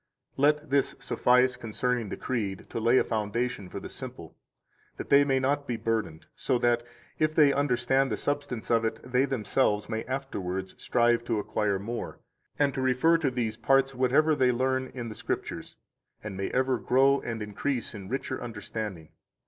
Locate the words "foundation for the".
3.03-3.87